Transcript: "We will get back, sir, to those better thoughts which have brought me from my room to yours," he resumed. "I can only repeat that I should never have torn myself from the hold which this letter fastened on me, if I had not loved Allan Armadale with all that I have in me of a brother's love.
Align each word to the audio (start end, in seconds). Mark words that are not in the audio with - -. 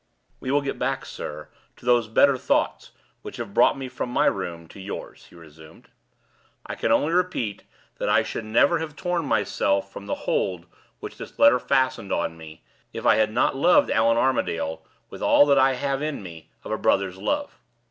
"We 0.39 0.49
will 0.49 0.63
get 0.63 0.79
back, 0.79 1.05
sir, 1.05 1.49
to 1.75 1.85
those 1.85 2.07
better 2.07 2.35
thoughts 2.35 2.89
which 3.21 3.37
have 3.37 3.53
brought 3.53 3.77
me 3.77 3.87
from 3.87 4.09
my 4.09 4.25
room 4.25 4.67
to 4.69 4.79
yours," 4.79 5.25
he 5.27 5.35
resumed. 5.35 5.89
"I 6.65 6.73
can 6.73 6.91
only 6.91 7.13
repeat 7.13 7.65
that 7.99 8.09
I 8.09 8.23
should 8.23 8.45
never 8.45 8.79
have 8.79 8.95
torn 8.95 9.27
myself 9.27 9.93
from 9.93 10.07
the 10.07 10.15
hold 10.25 10.65
which 11.01 11.17
this 11.19 11.37
letter 11.37 11.59
fastened 11.59 12.11
on 12.11 12.35
me, 12.35 12.63
if 12.91 13.05
I 13.05 13.17
had 13.17 13.31
not 13.31 13.55
loved 13.55 13.91
Allan 13.91 14.17
Armadale 14.17 14.81
with 15.11 15.21
all 15.21 15.45
that 15.45 15.59
I 15.59 15.73
have 15.75 16.01
in 16.01 16.23
me 16.23 16.49
of 16.63 16.71
a 16.71 16.79
brother's 16.79 17.17
love. 17.17 17.59